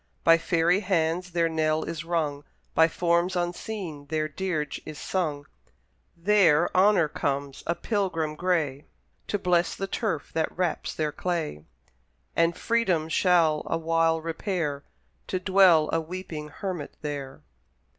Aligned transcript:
By 0.23 0.39
fairy 0.39 0.79
hands 0.79 1.29
their 1.29 1.47
knell 1.47 1.83
is 1.83 2.03
rung, 2.03 2.43
By 2.73 2.87
forms 2.87 3.35
unseen 3.35 4.07
their 4.07 4.27
dirge 4.27 4.81
is 4.83 4.97
sung; 4.97 5.45
There 6.17 6.75
Honour 6.75 7.07
comes, 7.07 7.63
a 7.67 7.75
pilgrim 7.75 8.33
gray, 8.33 8.87
To 9.27 9.37
bless 9.37 9.75
the 9.75 9.85
turf 9.85 10.31
that 10.33 10.57
wraps 10.57 10.95
their 10.95 11.11
clay; 11.11 11.65
And 12.35 12.57
Freedom 12.57 13.09
shall 13.09 13.61
awhile 13.67 14.19
repair, 14.21 14.83
To 15.27 15.39
dwell 15.39 15.87
a 15.93 16.01
weeping 16.01 16.47
hermit 16.47 16.95
there! 17.03 17.43